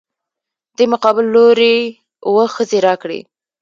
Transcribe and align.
دې 0.77 0.85
مقابل 0.93 1.25
لورى 1.33 1.75
اووه 2.25 2.45
ښځې 2.55 2.77
راکړي. 2.87 3.19